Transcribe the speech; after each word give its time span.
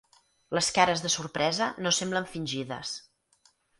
Les 0.57 0.69
cares 0.77 1.03
de 1.03 1.11
sorpresa 1.15 1.67
no 1.87 1.91
semblen 1.99 2.25
fingides. 2.33 2.95